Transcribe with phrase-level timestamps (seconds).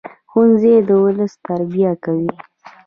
[0.29, 2.31] ښوونځی د ولس تربیه کوي